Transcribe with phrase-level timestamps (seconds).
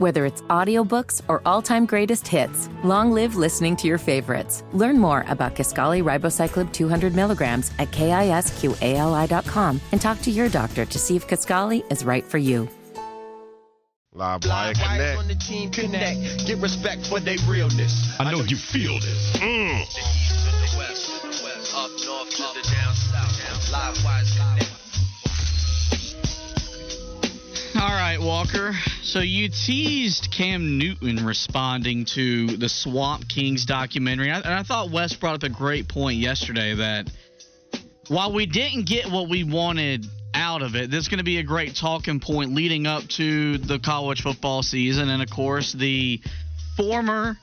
[0.00, 4.64] Whether it's audiobooks or all-time greatest hits, long live listening to your favorites.
[4.72, 10.98] Learn more about Kisqali Ribociclib 200 milligrams at kisqali.com and talk to your doctor to
[10.98, 12.66] see if Kisqali is right for you.
[14.14, 15.18] Live Wire Connect.
[15.18, 16.46] on the team connect.
[16.46, 18.16] Get respect for their realness.
[18.18, 19.36] I know you feel this.
[19.36, 19.84] Mm.
[19.84, 23.70] The east to the west, to the west, up north to the down south.
[23.70, 24.69] Live wires connect.
[27.80, 28.74] All right, Walker.
[29.00, 34.28] So you teased Cam Newton responding to the Swamp Kings documentary.
[34.28, 37.10] And I, thought Wes brought up a great point yesterday that
[38.08, 40.04] while we didn't get what we wanted
[40.34, 43.56] out of it, this is going to be a great talking point leading up to
[43.56, 45.08] the college football season.
[45.08, 46.20] And of course, the
[46.76, 47.38] former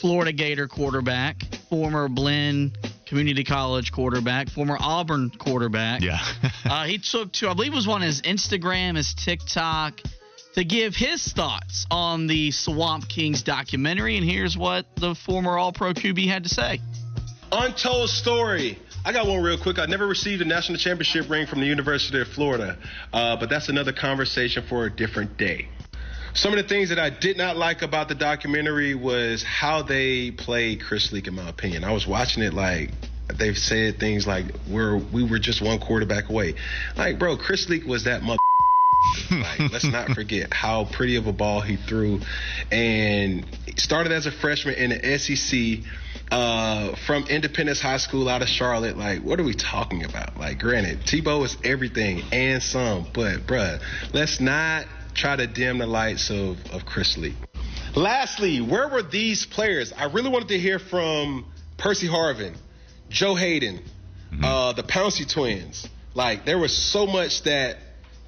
[0.00, 1.36] Florida Gator quarterback,
[1.70, 2.72] former Blinn
[3.08, 6.02] Community College quarterback, former Auburn quarterback.
[6.02, 6.18] Yeah.
[6.64, 10.02] uh, he took to, I believe it was on his Instagram, his TikTok,
[10.54, 14.18] to give his thoughts on the Swamp Kings documentary.
[14.18, 16.80] And here's what the former All Pro QB had to say.
[17.50, 18.78] Untold story.
[19.06, 19.78] I got one real quick.
[19.78, 22.76] I never received a national championship ring from the University of Florida,
[23.10, 25.68] uh, but that's another conversation for a different day.
[26.38, 30.30] Some of the things that I did not like about the documentary was how they
[30.30, 31.82] played Chris Leak, in my opinion.
[31.82, 32.90] I was watching it like
[33.36, 36.54] they've said things like we're we were just one quarterback away.
[36.96, 38.38] Like, bro, Chris Leak was that mother.
[39.32, 42.20] like, let's not forget how pretty of a ball he threw,
[42.70, 43.44] and
[43.76, 45.84] started as a freshman in the SEC
[46.30, 48.96] uh, from Independence High School out of Charlotte.
[48.96, 50.36] Like, what are we talking about?
[50.38, 53.80] Like, granted, Tebow is everything and some, but bruh,
[54.12, 54.86] let's not
[55.18, 57.34] try to dim the lights of, of Chris Lee.
[57.96, 59.92] Lastly, where were these players?
[59.92, 61.44] I really wanted to hear from
[61.76, 62.56] Percy Harvin,
[63.08, 63.82] Joe Haden,
[64.42, 65.88] uh, the Pouncey twins.
[66.14, 67.78] Like, there was so much that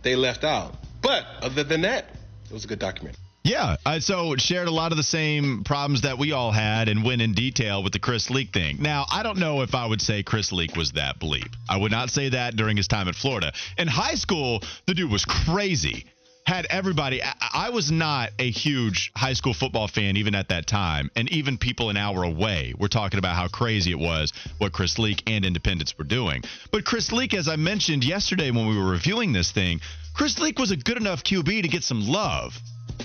[0.03, 0.75] they left out.
[1.01, 2.07] But other than that,
[2.47, 3.17] it was a good document.
[3.43, 7.05] Yeah, uh, so shared a lot of the same problems that we all had and
[7.05, 8.83] went in detail with the Chris Leak thing.
[8.83, 11.49] Now, I don't know if I would say Chris Leak was that bleep.
[11.69, 13.53] I would not say that during his time at Florida.
[13.79, 16.05] In high school, the dude was crazy.
[16.51, 17.23] Had everybody.
[17.23, 21.31] I, I was not a huge high school football fan even at that time, and
[21.31, 25.23] even people an hour away were talking about how crazy it was what Chris Leak
[25.29, 26.43] and Independence were doing.
[26.73, 29.81] But Chris Leak, as I mentioned yesterday when we were reviewing this thing,
[30.13, 32.59] Chris Leak was a good enough QB to get some love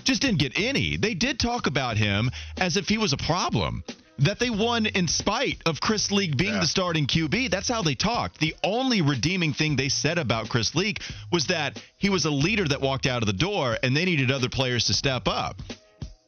[0.04, 0.98] just didn't get any.
[0.98, 3.84] They did talk about him as if he was a problem.
[4.20, 7.52] That they won in spite of Chris Leak being the starting QB.
[7.52, 8.40] That's how they talked.
[8.40, 12.66] The only redeeming thing they said about Chris Leak was that he was a leader
[12.68, 15.62] that walked out of the door and they needed other players to step up.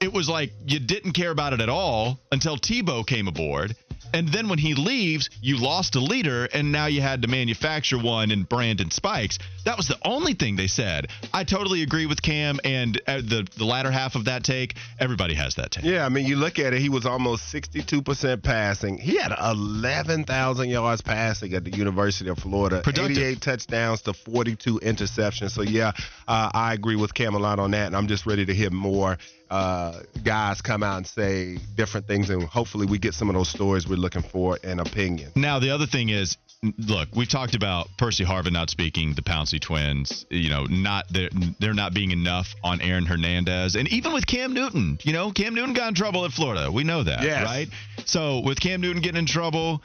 [0.02, 3.76] It was like you didn't care about it at all until Tebow came aboard.
[4.14, 7.98] And then when he leaves, you lost a leader, and now you had to manufacture
[7.98, 9.40] one in Brandon Spikes.
[9.66, 11.08] That was the only thing they said.
[11.34, 14.76] I totally agree with Cam and uh, the the latter half of that take.
[15.00, 15.84] Everybody has that take.
[15.84, 18.98] Yeah, I mean, you look at it, he was almost 62% passing.
[18.98, 23.18] He had 11,000 yards passing at the University of Florida, Productive.
[23.18, 25.52] 88 touchdowns to 42 interceptions.
[25.52, 25.92] So, yeah,
[26.28, 28.70] uh, I agree with Cam a lot on that, and I'm just ready to hear
[28.70, 29.18] more
[29.50, 33.50] uh, guys come out and say different things, and hopefully we get some of those
[33.50, 35.32] stories we're looking for and opinion.
[35.36, 36.38] Now the other thing is,
[36.78, 40.26] look, we've talked about Percy Harvin not speaking, the Pouncey twins.
[40.30, 44.54] You know, not they're, they're not being enough on Aaron Hernandez, and even with Cam
[44.54, 44.98] Newton.
[45.04, 46.72] You know, Cam Newton got in trouble at Florida.
[46.72, 47.46] We know that, Yes.
[47.46, 47.68] right?
[48.06, 49.82] So with Cam Newton getting in trouble,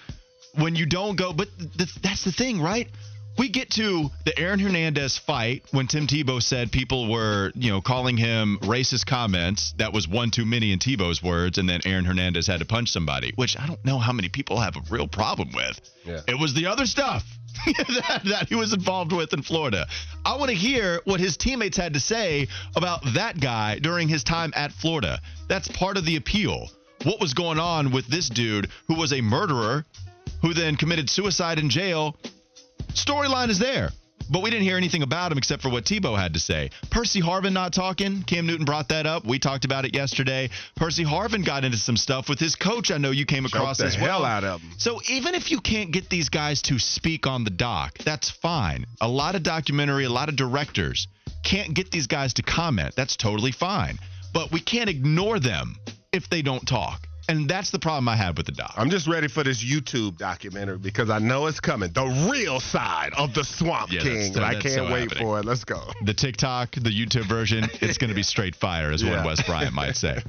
[0.57, 1.49] when you don't go, but
[1.79, 2.89] th- that's the thing, right?
[3.39, 7.81] We get to the Aaron Hernandez fight when Tim Tebow said people were, you know,
[7.81, 9.75] calling him racist comments.
[9.79, 12.91] That was one too many in Tebow's words, and then Aaron Hernandez had to punch
[12.91, 15.81] somebody, which I don't know how many people have a real problem with.
[16.05, 16.21] Yeah.
[16.29, 17.25] It was the other stuff
[17.67, 19.87] that, that he was involved with in Florida.
[20.25, 24.25] I want to hear what his teammates had to say about that guy during his
[24.25, 25.21] time at Florida.
[25.49, 26.71] That's part of the appeal.
[27.05, 29.85] What was going on with this dude who was a murderer
[30.41, 32.17] who then committed suicide in jail?
[32.95, 33.91] Storyline is there.
[34.31, 36.71] But we didn't hear anything about him except for what Tebow had to say.
[36.91, 38.23] Percy Harvin not talking.
[38.23, 39.27] Cam Newton brought that up.
[39.27, 40.49] We talked about it yesterday.
[40.77, 42.91] Percy Harvin got into some stuff with his coach.
[42.91, 44.21] I know you came across the as well.
[44.21, 44.71] hell out of him.
[44.79, 48.87] So even if you can't get these guys to speak on the doc, that's fine.
[49.01, 51.09] A lot of documentary, a lot of directors
[51.45, 52.95] can't get these guys to comment.
[52.97, 53.99] That's totally fine.
[54.33, 55.77] But we can't ignore them
[56.13, 57.07] if they don't talk.
[57.29, 58.75] And that's the problem I have with the doc.
[58.77, 61.93] I'm just ready for this YouTube documentary because I know it's coming.
[61.93, 64.37] The real side of the Swamp Yeah, that's- King.
[64.37, 65.25] and I can't so wait happening.
[65.25, 65.45] for it.
[65.45, 65.81] Let's go.
[66.05, 69.17] the TikTok, the YouTube version, it's going to be straight fire, as Yeah.
[69.19, 70.21] one Wes Bryant might say.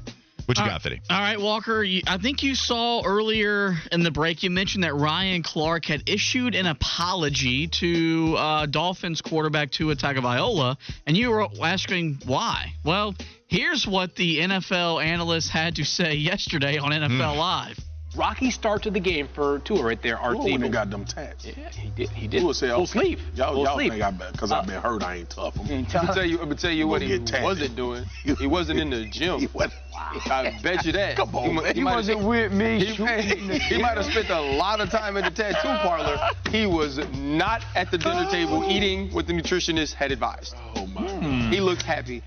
[0.46, 1.00] What you All got, Fitty?
[1.10, 1.82] All right, Walker.
[1.84, 6.04] You, I think you saw earlier in the break you mentioned that Ryan Clark had
[6.10, 10.76] issued an apology to uh, Dolphins quarterback Tua Tagovailoa,
[11.08, 12.74] and you were asking why.
[12.84, 13.16] Well,
[13.54, 17.78] Here's what the NFL analysts had to say yesterday on NFL Live.
[18.16, 20.18] Rocky start to the game for Tua right there.
[20.18, 20.62] Our Tua team.
[20.62, 21.46] went got them tats.
[21.46, 22.10] Yeah, he did.
[22.10, 22.42] He did.
[22.42, 23.22] Tua said, Full okay, sleeve.
[23.36, 23.92] Y'all, Full y'all sleeve.
[23.92, 25.56] think I bet because I've been hurt, I ain't tough.
[25.60, 26.08] I'm, Mm, Let tough.
[26.08, 27.44] me tell you, let me tell you You what gonna he tatted.
[27.44, 28.04] wasn't doing.
[28.40, 29.40] He wasn't in the gym.
[29.42, 31.16] He wasn't- I bet you that.
[31.18, 31.66] Come on, he, man.
[31.66, 32.84] He, He wasn't with me.
[32.86, 36.18] he- He, he might have spent a lot of time at the tattoo parlor.
[36.50, 40.56] He was not at the dinner table eating what the nutritionist had advised.
[40.76, 41.04] Oh my.
[41.50, 42.24] He looked happy.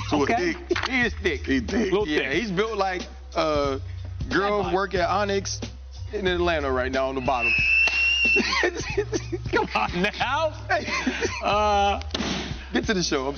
[0.10, 0.78] Tua Okay, thick.
[0.88, 1.40] he is thick.
[1.46, 1.92] He thick.
[1.92, 3.02] Little yeah, he's built like
[3.36, 3.80] a
[4.30, 5.60] girl work at Onyx
[6.12, 7.52] in Atlanta right now on the bottom.
[9.52, 10.52] Come on now.
[11.42, 12.00] Uh,
[12.72, 13.28] get to the show.
[13.28, 13.36] I'm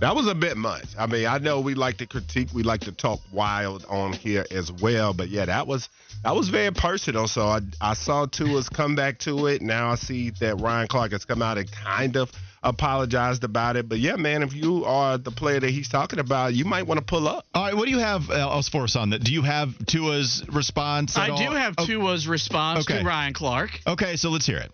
[0.00, 0.86] That was a bit much.
[0.98, 4.46] I mean, I know we like to critique, we like to talk wild on here
[4.50, 5.90] as well, but yeah, that was
[6.24, 7.28] that was very personal.
[7.28, 9.60] So I I saw Tua's come back to it.
[9.60, 13.88] Now I see that Ryan Clark has come out and kind of apologized about it.
[13.88, 16.98] But yeah, man, if you are the player that he's talking about, you might want
[16.98, 17.46] to pull up.
[17.54, 19.24] All right, what do you have uh, else for us on that?
[19.24, 21.16] Do you have Tua's response?
[21.16, 23.00] I at do have Oh, Tua's response okay.
[23.00, 23.70] to Ryan Clark.
[23.86, 24.72] Okay, so let's hear it.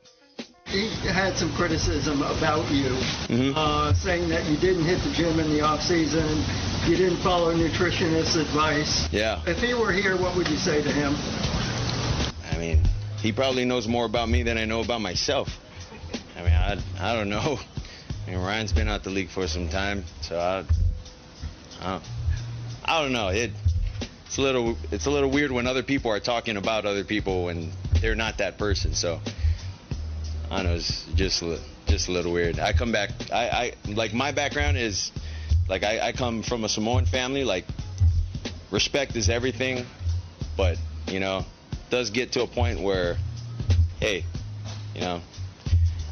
[0.67, 2.89] He had some criticism about you,
[3.55, 6.27] uh, saying that you didn't hit the gym in the off season,
[6.91, 9.07] you didn't follow nutritionist advice.
[9.13, 9.41] Yeah.
[9.47, 11.15] If he were here, what would you say to him?
[12.51, 12.83] I mean,
[13.19, 15.49] he probably knows more about me than I know about myself.
[16.37, 17.59] I mean, I, I don't know.
[18.27, 20.65] Mean, Ryan's been out the league for some time, so I,
[21.81, 22.05] I, don't,
[22.85, 23.29] I don't know.
[23.29, 23.53] It,
[24.27, 27.49] it's a little, it's a little weird when other people are talking about other people
[27.49, 28.95] and they're not that person.
[28.95, 29.21] So,
[30.51, 30.75] I don't know.
[30.75, 31.45] It's just,
[31.87, 32.59] just a little weird.
[32.59, 33.11] I come back.
[33.33, 35.13] I, I like my background is,
[35.69, 37.45] like I, I come from a Samoan family.
[37.45, 37.65] Like,
[38.73, 39.87] respect is everything,
[40.57, 41.45] but you know,
[41.91, 43.17] does get to a point where,
[44.01, 44.25] hey,
[44.97, 45.21] you know,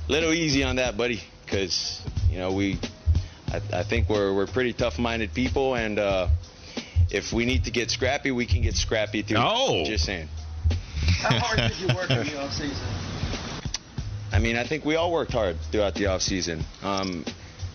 [0.08, 2.00] a little easy on that, buddy, because
[2.30, 2.78] you know we,
[3.52, 6.28] I, I think we're we're pretty tough-minded people, and uh,
[7.10, 9.36] if we need to get scrappy, we can get scrappy too.
[9.38, 9.84] Oh.
[9.84, 10.28] just saying.
[11.20, 12.86] How hard did you work in the off season?
[14.32, 16.64] I mean, I think we all worked hard throughout the off season.
[16.82, 17.24] Um,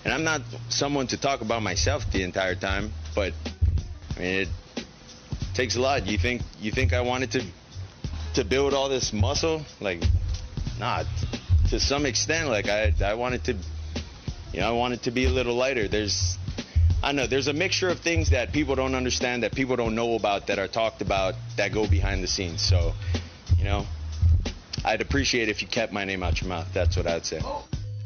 [0.04, 3.34] and I'm not someone to talk about myself the entire time, but
[4.16, 4.50] I mean, it
[5.54, 6.06] takes a lot.
[6.06, 7.44] You think you think I wanted to
[8.36, 9.64] to build all this muscle?
[9.80, 10.02] Like,
[10.80, 11.04] nah.
[11.70, 13.54] To some extent, like I I wanted to,
[14.54, 15.88] you know, I wanted to be a little lighter.
[15.88, 16.38] There's
[17.02, 20.16] I know there's a mixture of things that people don't understand, that people don't know
[20.16, 22.62] about, that are talked about, that go behind the scenes.
[22.62, 22.94] So,
[23.58, 23.86] you know,
[24.84, 26.68] I'd appreciate if you kept my name out your mouth.
[26.74, 27.40] That's what I'd say.
[27.42, 27.64] Oh.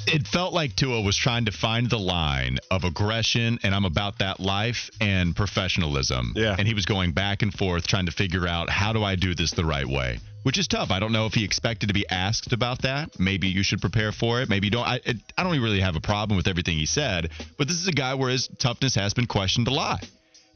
[0.07, 4.19] It felt like Tua was trying to find the line of aggression and I'm about
[4.19, 6.33] that life and professionalism.
[6.35, 6.55] Yeah.
[6.57, 9.33] And he was going back and forth trying to figure out how do I do
[9.33, 10.91] this the right way, which is tough.
[10.91, 13.19] I don't know if he expected to be asked about that.
[13.19, 14.49] Maybe you should prepare for it.
[14.49, 14.87] Maybe you don't.
[14.87, 17.87] I, it, I don't really have a problem with everything he said, but this is
[17.87, 20.05] a guy where his toughness has been questioned a lot.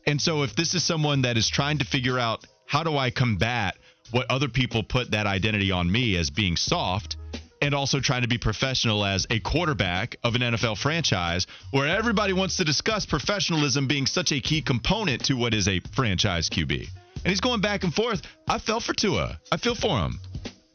[0.05, 3.11] And so if this is someone that is trying to figure out how do I
[3.11, 3.77] combat
[4.11, 7.17] what other people put that identity on me as being soft
[7.61, 12.33] and also trying to be professional as a quarterback of an NFL franchise where everybody
[12.33, 16.87] wants to discuss professionalism being such a key component to what is a franchise QB.
[17.15, 18.21] And he's going back and forth.
[18.47, 19.39] I fell for Tua.
[19.51, 20.19] I feel for him.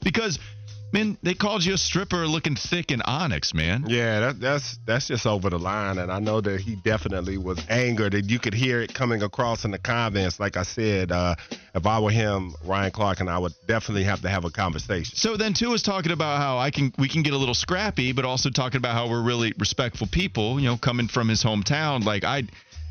[0.02, 0.38] Because
[0.92, 3.84] man, they called you a stripper looking thick in Onyx, man.
[3.88, 7.60] Yeah, that, that's that's just over the line, and I know that he definitely was
[7.68, 10.38] angered, and you could hear it coming across in the comments.
[10.38, 11.34] Like I said, uh,
[11.74, 15.16] if I were him, Ryan Clark, and I would definitely have to have a conversation.
[15.16, 18.12] So then Tua is talking about how I can we can get a little scrappy,
[18.12, 22.04] but also talking about how we're really respectful people, you know, coming from his hometown.
[22.04, 22.44] Like I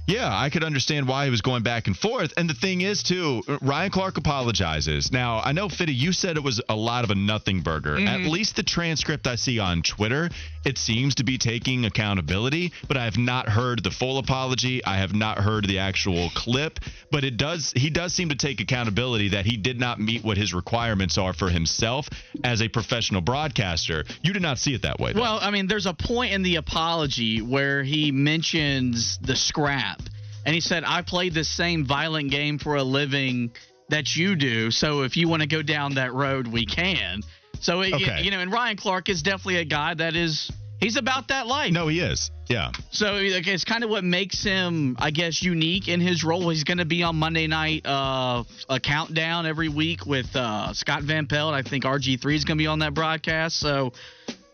[0.07, 2.33] yeah, I could understand why he was going back and forth.
[2.35, 5.11] And the thing is, too, Ryan Clark apologizes.
[5.11, 7.95] Now, I know, Fitty, you said it was a lot of a nothing burger.
[7.95, 8.29] At mm-hmm.
[8.29, 10.29] least the transcript I see on Twitter,
[10.65, 14.83] it seems to be taking accountability, but I have not heard the full apology.
[14.83, 16.79] I have not heard the actual clip,
[17.11, 20.37] but it does, he does seem to take accountability that he did not meet what
[20.37, 22.09] his requirements are for himself
[22.43, 24.03] as a professional broadcaster.
[24.21, 25.13] You did not see it that way.
[25.13, 25.21] though.
[25.21, 30.00] Well, I mean, there's a point in the apology where he mentions the scrap.
[30.45, 33.51] And he said, I played the same violent game for a living
[33.89, 34.71] that you do.
[34.71, 37.21] So if you want to go down that road, we can.
[37.59, 38.21] So, it, Okay.
[38.23, 41.71] you know, and Ryan Clark is definitely a guy that is, he's about that life.
[41.71, 42.31] no, he is.
[42.49, 42.71] Yeah.
[42.89, 46.49] So it's kind of what makes him, I guess, unique in his role.
[46.49, 51.03] He's going to be on Monday night, uh, a countdown every week with uh, Scott
[51.03, 51.53] Van Pelt.
[51.53, 53.57] I think RG3 is going to be on that broadcast.
[53.59, 53.93] So,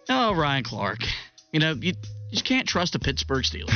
[0.09, 0.99] oh, Ryan Clark,
[1.51, 1.93] you know, you,
[2.29, 3.71] you just can't trust a Pittsburgh Steelers.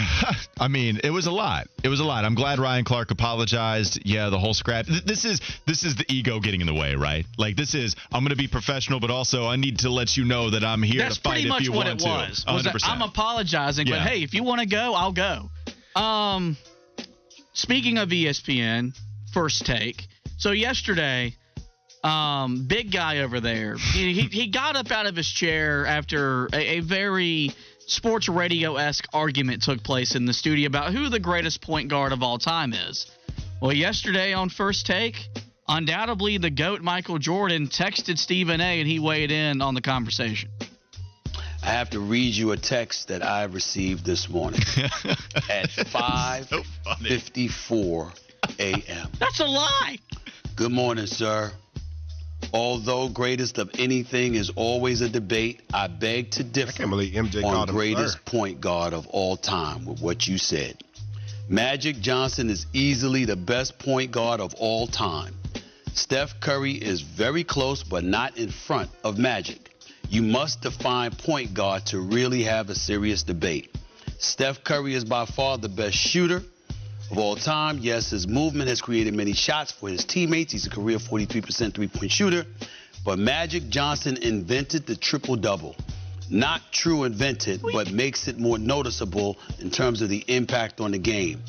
[0.59, 1.67] I mean, it was a lot.
[1.83, 2.25] It was a lot.
[2.25, 4.01] I'm glad Ryan Clark apologized.
[4.05, 4.85] Yeah, the whole scrap.
[4.87, 7.25] Th- This is this is the ego getting in the way, right?
[7.37, 10.25] Like this is I'm going to be professional, but also I need to let you
[10.25, 12.43] know that I'm here That's to fight pretty if much you what want it was.
[12.45, 12.53] to.
[12.53, 12.79] was that 100%.
[12.89, 13.99] I'm apologizing, Yeah.
[13.99, 15.49] but hey, if you want to go, I'll go.
[15.95, 16.57] Um,
[17.53, 18.97] speaking of ESPN,
[19.33, 20.07] first take.
[20.37, 21.35] So yesterday,
[22.03, 26.47] um, big guy over there, he, he, he got up out of his chair after
[26.53, 27.51] a, a very
[27.91, 32.13] sports radio esque argument took place in the studio about who the greatest point guard
[32.13, 33.05] of all time is.
[33.61, 35.27] Well, yesterday on first take,
[35.67, 40.49] undoubtedly the GOAT Michael Jordan texted Stephen A and he weighed in on the conversation.
[41.63, 44.61] I have to read you a text that I received this morning
[45.49, 48.13] at 5:54
[48.57, 49.11] a.m.
[49.19, 49.99] That's a lie.
[50.55, 51.51] Good morning, sir.
[52.53, 57.13] Although greatest of anything is always a debate, I beg to differ I can't believe
[57.13, 60.83] MJ on greatest point guard of all time with what you said.
[61.47, 65.33] Magic Johnson is easily the best point guard of all time.
[65.93, 69.71] Steph Curry is very close, but not in front of Magic.
[70.09, 73.75] You must define point guard to really have a serious debate.
[74.17, 76.43] Steph Curry is by far the best shooter
[77.11, 77.77] of all time.
[77.79, 80.53] Yes, his movement has created many shots for his teammates.
[80.53, 82.45] He's a career 43% three point shooter.
[83.03, 85.75] But Magic Johnson invented the triple double.
[86.29, 90.97] Not true invented, but makes it more noticeable in terms of the impact on the
[90.97, 91.41] game.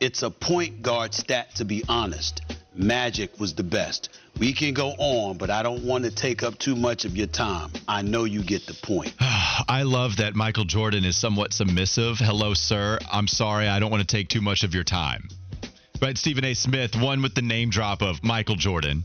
[0.00, 2.42] It's a point guard stat, to be honest.
[2.78, 4.08] Magic was the best.
[4.38, 7.26] We can go on, but I don't want to take up too much of your
[7.26, 7.72] time.
[7.88, 9.14] I know you get the point.
[9.20, 12.18] I love that Michael Jordan is somewhat submissive.
[12.18, 13.00] Hello, sir.
[13.10, 13.66] I'm sorry.
[13.66, 15.28] I don't want to take too much of your time.
[16.00, 16.54] But Stephen A.
[16.54, 19.04] Smith, one with the name drop of Michael Jordan,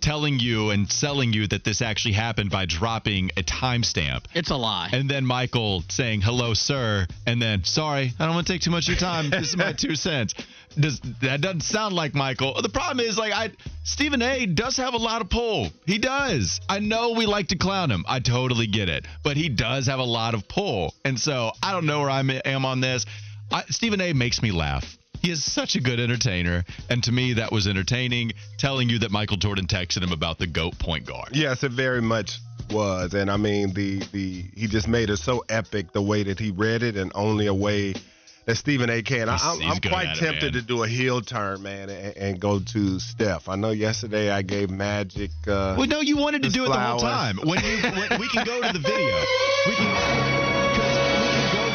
[0.00, 4.24] telling you and selling you that this actually happened by dropping a timestamp.
[4.34, 4.90] It's a lie.
[4.92, 7.06] And then Michael saying, hello, sir.
[7.26, 9.30] And then, sorry, I don't want to take too much of your time.
[9.30, 10.34] This is my two cents.
[10.78, 12.60] Does that doesn't sound like Michael?
[12.62, 13.50] The problem is, like, I
[13.82, 14.46] Stephen A.
[14.46, 15.68] does have a lot of pull.
[15.84, 16.60] He does.
[16.68, 18.04] I know we like to clown him.
[18.06, 20.94] I totally get it, but he does have a lot of pull.
[21.04, 23.04] And so I don't know where I am on this.
[23.50, 24.12] I, Stephen A.
[24.12, 24.96] makes me laugh.
[25.20, 28.32] He is such a good entertainer, and to me, that was entertaining.
[28.58, 31.30] Telling you that Michael Jordan texted him about the goat point guard.
[31.36, 32.38] Yes, it very much
[32.70, 36.38] was, and I mean the the he just made it so epic the way that
[36.38, 37.94] he read it, and only a way
[38.46, 39.02] that Stephen A.
[39.02, 39.28] can.
[39.28, 41.90] I, He's- I'm, he's I'm quite at it, tempted to do a heel turn, man,
[41.90, 43.48] and, and go to Steph.
[43.48, 45.30] I know yesterday I gave Magic.
[45.46, 47.36] Uh, Well, no, you wanted to do it the whole time.
[47.38, 49.24] When you, when, we can go to the video.
[49.66, 50.49] We can, 'cause we can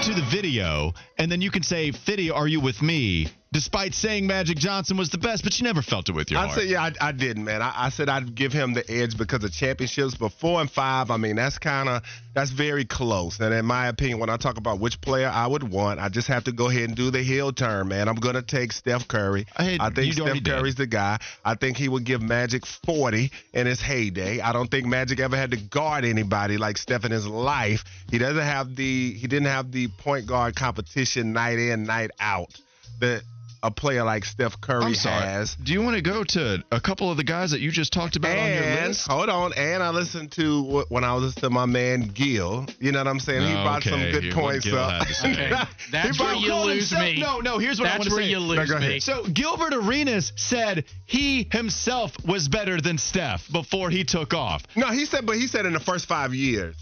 [0.03, 4.27] to the video, and then you can say, Fiddy, are you with me?" Despite saying
[4.27, 6.59] Magic Johnson was the best, but you never felt it with your I heart.
[6.59, 7.61] said, yeah, I, I didn't, man.
[7.61, 11.09] I, I said I'd give him the edge because of championships, but four and five,
[11.09, 13.39] I mean, that's kind of that's very close.
[13.39, 16.27] And in my opinion, when I talk about which player I would want, I just
[16.27, 18.09] have to go ahead and do the heel turn, man.
[18.09, 19.45] I'm gonna take Steph Curry.
[19.55, 20.45] Hey, I think Steph did.
[20.47, 21.19] Curry's the guy.
[21.45, 24.41] I think he would give Magic 40 in his heyday.
[24.41, 27.85] I don't think Magic ever had to guard anybody like Steph in his life.
[28.11, 32.53] He doesn't have the he didn't have the point guard competition night in night out
[32.99, 33.23] that
[33.65, 35.21] a player like Steph Curry I'm sorry.
[35.25, 35.55] has.
[35.55, 38.15] Do you want to go to a couple of the guys that you just talked
[38.15, 39.07] about on your And list?
[39.07, 42.65] hold on, and I listened to wh- when I was listening to my man Gil.
[42.79, 43.41] You know what I'm saying?
[43.41, 44.91] he oh, brought some good hear what points up.
[44.91, 45.25] had to say.
[45.35, 47.19] Okay, that's where you lose himself- me.
[47.21, 48.29] No, no, here's what I That's want to where say.
[48.29, 48.99] you lose go me.
[48.99, 54.63] So Gilbert Arenas said he himself was better than Steph before he took off.
[54.75, 56.75] No, he said, but he said in the first five years.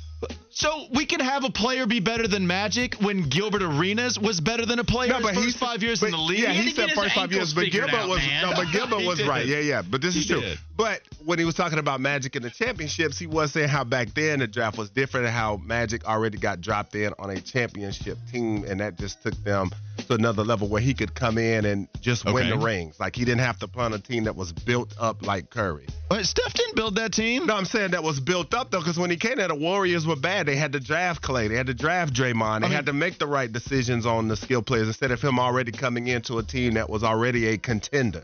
[0.50, 4.66] So we can have a player be better than Magic when Gilbert Arenas was better
[4.68, 6.40] than a player No, but first he's five years in the league.
[6.40, 8.50] Yeah, He he said first five years, but Gilbert out, was man.
[8.50, 9.28] no, but Gilbert was did.
[9.28, 9.46] right.
[9.48, 9.82] Yeah, yeah.
[9.82, 10.42] But this is true.
[10.42, 10.60] did.
[10.78, 14.14] But when he was talking about Magic in the championships, he was saying how back
[14.14, 18.18] then the draft was different and how Magic already got dropped in on a championship
[18.32, 19.72] team, and that just took them
[20.08, 23.00] to another level where he could come in and just win the rings.
[23.00, 25.88] Like he didn't have to play on a team that was built up like Curry.
[26.10, 27.46] But Steph didn't build that team.
[27.48, 30.06] No, I'm saying that was built up though, because when he came there, the Warriors
[30.06, 30.46] were bad.
[30.46, 32.94] They had to draft Clay, they had to draft Draymond, they I mean- had to
[32.94, 36.44] make the right decisions on the skill players instead of him already coming into a
[36.44, 38.24] team that was already a contender.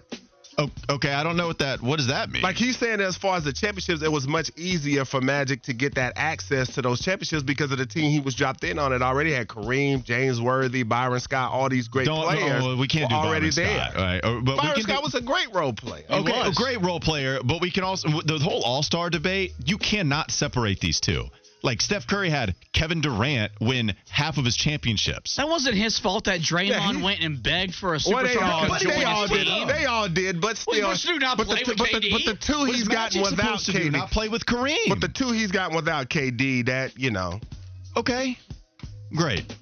[0.61, 1.81] Oh, okay, I don't know what that.
[1.81, 2.41] What does that mean?
[2.41, 5.73] Like he's saying, as far as the championships, it was much easier for Magic to
[5.73, 8.91] get that access to those championships because of the team he was dropped in on.
[8.91, 12.61] It already had Kareem, James Worthy, Byron Scott, all these great don't, players.
[12.61, 13.85] no, we can't do were already Byron there.
[13.89, 14.25] Scott, right?
[14.25, 16.03] Or- but we Byron can Scott do- was a great role player.
[16.09, 19.09] He oh, Okay, a great role player, but we can also the whole All Star
[19.09, 19.53] debate.
[19.63, 21.29] You cannot separate these two.
[21.61, 25.35] Like Steph Curry had Kevin Durant win half of his championships.
[25.35, 28.35] That wasn't his fault that Draymond Yeah, he- went and begged for a Well, they
[28.35, 29.45] superstar all, to they all did.
[29.45, 29.67] team.
[29.67, 30.89] They all did, but still.
[30.89, 32.87] Bush do not but, play the, with but, the, but the two What he's is
[32.87, 33.89] gotten without supposed to do?
[33.89, 33.91] KD.
[33.91, 34.87] Not play with Kareem.
[34.87, 37.39] But the two he's gotten without KD, that you know.
[37.97, 38.37] okay,
[39.13, 39.53] great.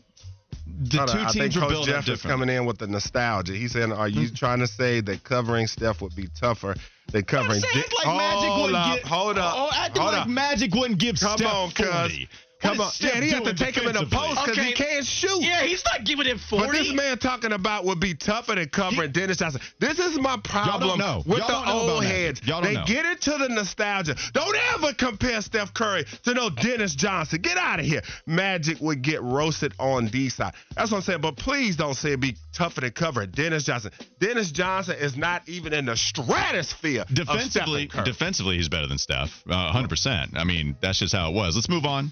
[0.79, 2.77] The Hold on, two I think teams were Coach built Jeff is coming in with
[2.77, 3.53] the nostalgia.
[3.53, 4.35] He's saying, "Are you hmm.
[4.35, 6.75] trying to say that covering Steph would be tougher
[7.11, 10.13] than covering?" I'm Di- like Magic hold wouldn't up, get, hold up, Oh, acting hold
[10.13, 10.27] like up.
[10.27, 11.85] Magic wouldn't give Come Steph on, cuz.
[11.87, 12.29] 40.
[12.59, 12.91] Come on.
[12.91, 15.41] Steph Yeah, he had to take him in the post because he can't shoot.
[15.41, 16.65] Yeah, he's not giving him 40.
[16.65, 19.61] But this man talking about would be tougher than covering Dennis Johnson.
[19.79, 21.23] This is my problem know.
[21.25, 22.41] with Y'all the don't know about old heads.
[22.45, 22.85] Y'all don't they know.
[22.85, 24.15] get into the nostalgia.
[24.33, 27.41] Don't ever compare Steph Curry to no Dennis Johnson.
[27.41, 28.01] Get out of here.
[28.25, 30.53] Magic would get roasted on D side.
[30.75, 31.21] That's what I'm saying.
[31.21, 33.91] But please don't say it'd be tougher than covering Dennis Johnson.
[34.19, 38.05] Dennis Johnson is not even in the stratosphere of Defensively, Stephen Curry.
[38.05, 39.43] defensively, he's better than Steph.
[39.47, 40.35] Uh, 100%.
[40.35, 41.55] I mean, that's just how it was.
[41.55, 42.11] Let's move on.